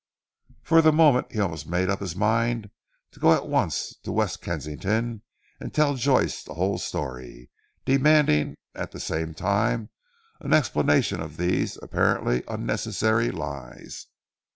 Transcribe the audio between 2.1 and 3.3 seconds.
mind to